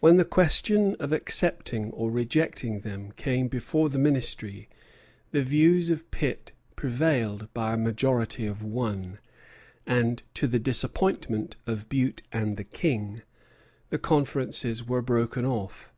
[0.00, 4.68] When the question of accepting or rejecting them came before the Ministry,
[5.30, 9.20] the views of Pitt prevailed by a majority of one,
[9.86, 13.20] and, to the disappointment of Bute and the King,
[13.90, 15.92] the conferences were broken off.